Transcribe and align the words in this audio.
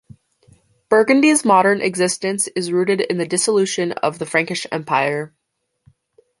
Burgundy's 0.89 1.45
modern 1.45 1.79
existence 1.79 2.47
is 2.55 2.71
rooted 2.71 3.01
in 3.01 3.19
the 3.19 3.27
dissolution 3.27 3.91
of 3.91 4.17
the 4.17 4.25
Frankish 4.25 4.65
Empire. 4.71 5.31